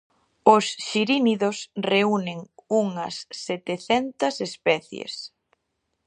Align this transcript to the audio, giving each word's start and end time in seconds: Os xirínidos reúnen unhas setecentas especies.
Os 0.55 0.65
xirínidos 0.89 1.57
reúnen 1.93 2.39
unhas 2.83 3.15
setecentas 3.45 4.35
especies. 4.49 5.13